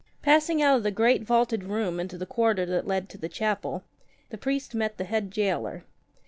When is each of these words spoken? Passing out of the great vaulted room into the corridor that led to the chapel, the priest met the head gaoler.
Passing 0.23 0.63
out 0.63 0.77
of 0.77 0.81
the 0.81 0.89
great 0.89 1.21
vaulted 1.21 1.63
room 1.63 1.99
into 1.99 2.17
the 2.17 2.25
corridor 2.25 2.65
that 2.65 2.87
led 2.87 3.07
to 3.09 3.19
the 3.19 3.29
chapel, 3.29 3.83
the 4.31 4.37
priest 4.39 4.73
met 4.73 4.97
the 4.97 5.03
head 5.03 5.29
gaoler. 5.29 5.83